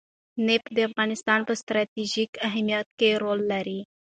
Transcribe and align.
نفت 0.47 0.69
د 0.75 0.79
افغانستان 0.89 1.39
په 1.47 1.53
ستراتیژیک 1.61 2.31
اهمیت 2.47 2.87
کې 2.99 3.09
رول 3.23 3.39
لري. 3.51 3.79